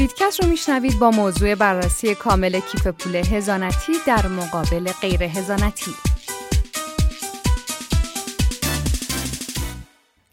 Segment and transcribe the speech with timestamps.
[0.00, 6.09] بیتکس رو میشنوید با موضوع بررسی کامل کیف پول هزانتی در مقابل غیر هزانتی.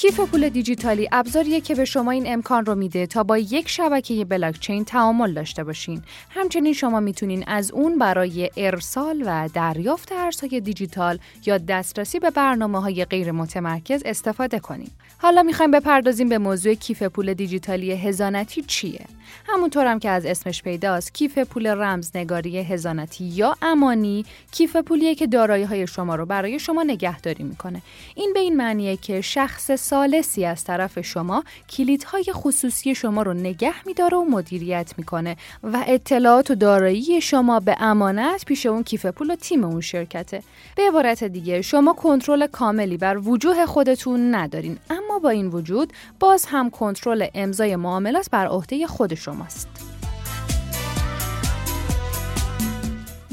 [0.00, 4.24] کیف پول دیجیتالی ابزاریه که به شما این امکان رو میده تا با یک شبکه
[4.24, 6.02] بلاکچین تعامل داشته باشین.
[6.30, 12.80] همچنین شما می‌تونین از اون برای ارسال و دریافت ارزهای دیجیتال یا دسترسی به برنامه
[12.80, 14.90] های غیر متمرکز استفاده کنین.
[15.18, 19.06] حالا می‌خوایم بپردازیم به موضوع کیف پول دیجیتالی هزانتی چیه؟
[19.46, 25.64] همونطورم که از اسمش پیداست کیف پول رمزنگاری هزانتی یا امانی کیف پولیه که دارایی
[25.64, 27.82] های شما رو برای شما نگهداری می‌کنه
[28.14, 33.86] این به این معنیه که شخص سالسی از طرف شما کلیدهای خصوصی شما رو نگه
[33.86, 39.30] میداره و مدیریت می‌کنه و اطلاعات و دارایی شما به امانت پیش اون کیف پول
[39.30, 40.42] و تیم اون شرکته
[40.76, 46.44] به عبارت دیگه شما کنترل کاملی بر وجوه خودتون ندارین اما با این وجود باز
[46.48, 49.68] هم کنترل امضای معاملات بر عهده خود شماست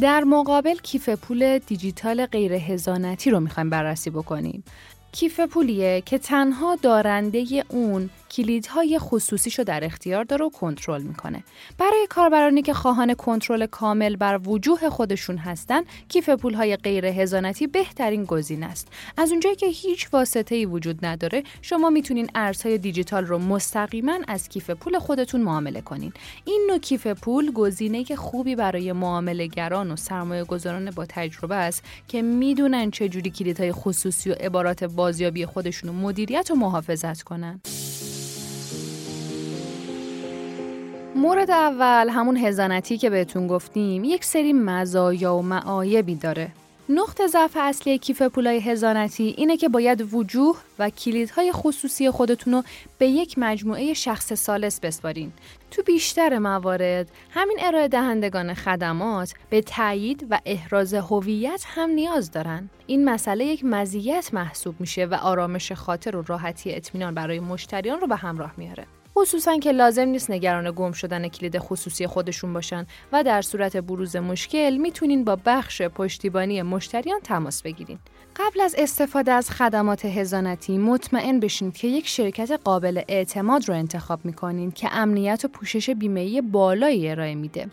[0.02, 4.64] در مقابل کیف پول دیجیتال غیر هزانتی رو می‌خوایم بررسی بکنیم.
[5.12, 11.44] کیف پولیه که تنها دارنده اون کلیدهای خصوصیشو در اختیار داره و کنترل می‌کنه.
[11.78, 18.26] برای کاربرانی که خواهان کنترل کامل بر وجوه خودشون هستن، کیف پولهای غیر هزانتی بهترین
[18.26, 18.88] گزینه است.
[19.18, 24.50] از اونجایی که هیچ واسطه ای وجود نداره، شما می‌تونین ارزهای دیجیتال رو مستقیما از
[24.50, 26.14] کیف پول خودتون معامله کنین.
[26.46, 31.84] این نوع کیف پول گزینه خوبی برای معامله گران و سرمایه گذاران با تجربه است
[32.08, 37.62] که می‌دونن چجوری کلیدهای خصوصی و عبارات بازیابی خودشون رو مدیریت و محافظت کنن.
[41.18, 46.52] مورد اول همون هزانتی که بهتون گفتیم یک سری مزایا و معایبی داره.
[46.90, 52.64] نقطه ضعف اصلی کیف پولای هزانتی اینه که باید وجوه و کلیدهای خصوصی خودتون رو
[52.98, 55.32] به یک مجموعه شخص سالس بسپارین.
[55.72, 62.70] تو بیشتر موارد همین ارائه دهندگان خدمات به تایید و احراز هویت هم نیاز دارن.
[62.88, 68.08] این مسئله یک مزیت محسوب میشه و آرامش خاطر و راحتی اطمینان برای مشتریان رو
[68.08, 68.86] به همراه میاره.
[69.18, 74.16] خصوصا که لازم نیست نگران گم شدن کلید خصوصی خودشون باشن و در صورت بروز
[74.16, 78.00] مشکل می‌تونین با بخش پشتیبانی مشتریان تماس بگیرین.
[78.36, 84.26] قبل از استفاده از خدمات هزانتی مطمئن بشین که یک شرکت قابل اعتماد رو انتخاب
[84.26, 87.68] می‌کنین که امنیت و پوشش بیمه‌ای بالایی ارائه میده.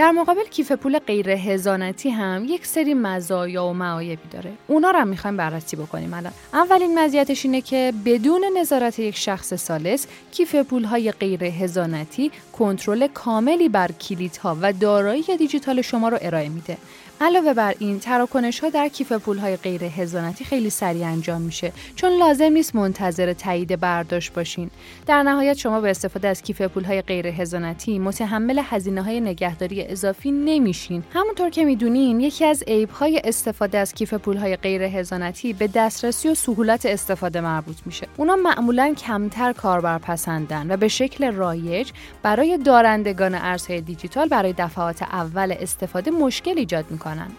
[0.00, 4.52] در مقابل کیف پول غیر هزانتی هم یک سری مزایا و معایبی داره.
[4.66, 6.32] اونا رو هم می‌خوایم بررسی بکنیم الان.
[6.52, 13.06] اولین مزیتش اینه که بدون نظارت یک شخص سالس کیف پول های غیر هزانتی کنترل
[13.06, 16.76] کاملی بر کلیدها و دارایی دیجیتال شما رو ارائه میده.
[17.22, 21.72] علاوه بر این تراکنش ها در کیف پول های غیر هزانتی خیلی سریع انجام میشه
[21.96, 24.70] چون لازم نیست منتظر تایید برداشت باشین.
[25.06, 29.82] در نهایت شما به استفاده از کیف پول های غیر هزانتی متحمل هزینه های نگهداری
[29.90, 31.04] اضافی نمیشین.
[31.12, 35.66] همونطور که می‌دونین یکی از عیب های استفاده از کیف پول های غیر هزانتی به
[35.66, 38.06] دسترسی و سهولت استفاده مربوط میشه.
[38.16, 41.90] اونا معمولا کمتر کاربر پسندن و به شکل رایج
[42.22, 47.30] برای دارندگان ارزهای دیجیتال برای دفعات اول استفاده مشکل ایجاد می‌کنن.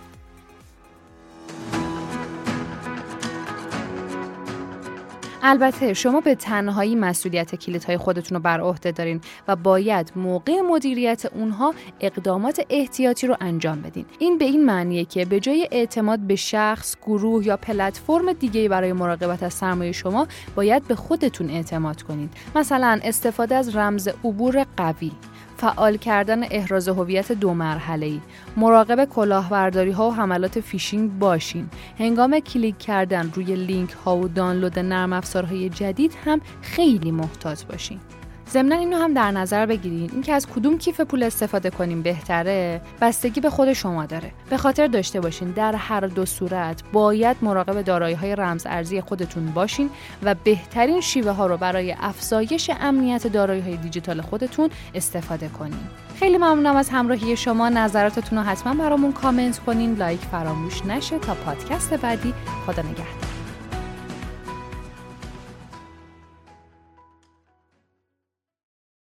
[5.44, 11.26] البته شما به تنهایی مسئولیت کلیدهای خودتون رو بر عهده دارین و باید موقع مدیریت
[11.26, 14.06] اونها اقدامات احتیاطی رو انجام بدین.
[14.20, 18.94] این به این معنیه که به جای اعتماد به شخص، گروه یا پلتفرم دیگه برای
[18.94, 22.34] مراقبت از سرمایه شما باید به خودتون اعتماد کنید.
[22.56, 25.12] مثلا استفاده از رمز عبور قوی
[25.58, 28.22] فعال کردن احراز هویت دو مرحله ای
[28.58, 31.70] مراقب کلاهبرداری ها و حملات فیشینگ باشین.
[32.00, 38.00] هنگام کلیک کردن روی لینک ها و دانلود نرم افزارهای جدید هم خیلی محتاط باشین.
[38.52, 40.10] ضمنا اینو هم در نظر بگیرین.
[40.14, 44.32] اینکه از کدوم کیف پول استفاده کنیم بهتره بستگی به خود شما داره.
[44.50, 49.46] به خاطر داشته باشین در هر دو صورت باید مراقب دارایی های رمز ارزی خودتون
[49.46, 49.90] باشین
[50.24, 55.80] و بهترین شیوه ها رو برای افزایش امنیت دارایی های دیجیتال خودتون استفاده کنین.
[56.20, 57.70] خیلی ممنونم از همراهی شما.
[57.70, 59.96] نظراتتون رو حتما برامون کامنت کنین.
[59.96, 61.20] لایک فراموش نشه.
[61.20, 62.34] تا پادکست بعدی
[62.66, 63.41] خدا نگهدار.